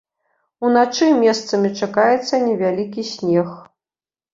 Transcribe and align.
Уначы 0.67 1.07
месцамі 1.25 1.73
чакаецца 1.85 2.43
невялікі 2.49 3.01
снег. 3.15 3.59